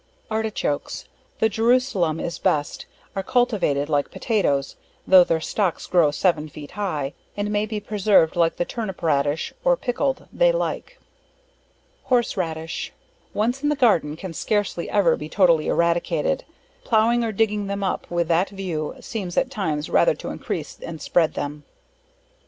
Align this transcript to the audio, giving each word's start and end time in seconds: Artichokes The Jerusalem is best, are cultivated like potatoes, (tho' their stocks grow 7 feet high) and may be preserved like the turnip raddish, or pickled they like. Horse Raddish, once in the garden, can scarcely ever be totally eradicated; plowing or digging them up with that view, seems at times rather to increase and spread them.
Artichokes 0.31 1.07
The 1.37 1.47
Jerusalem 1.47 2.19
is 2.19 2.39
best, 2.39 2.87
are 3.15 3.21
cultivated 3.21 3.87
like 3.87 4.09
potatoes, 4.09 4.75
(tho' 5.05 5.23
their 5.23 5.39
stocks 5.39 5.85
grow 5.85 6.09
7 6.09 6.49
feet 6.49 6.71
high) 6.71 7.13
and 7.37 7.51
may 7.51 7.67
be 7.67 7.79
preserved 7.79 8.35
like 8.35 8.55
the 8.55 8.65
turnip 8.65 9.03
raddish, 9.03 9.53
or 9.63 9.77
pickled 9.77 10.27
they 10.33 10.51
like. 10.51 10.99
Horse 12.05 12.35
Raddish, 12.35 12.91
once 13.35 13.61
in 13.61 13.69
the 13.69 13.75
garden, 13.75 14.15
can 14.15 14.33
scarcely 14.33 14.89
ever 14.89 15.15
be 15.15 15.29
totally 15.29 15.67
eradicated; 15.67 16.45
plowing 16.83 17.23
or 17.23 17.31
digging 17.31 17.67
them 17.67 17.83
up 17.83 18.09
with 18.09 18.27
that 18.29 18.49
view, 18.49 18.95
seems 19.01 19.37
at 19.37 19.51
times 19.51 19.87
rather 19.87 20.15
to 20.15 20.29
increase 20.31 20.79
and 20.79 20.99
spread 20.99 21.35
them. 21.35 21.63